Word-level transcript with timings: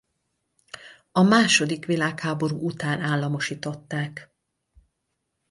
A 1.11 1.21
második 1.21 1.85
világháború 1.85 2.57
után 2.65 3.01
államosították. 3.01 4.31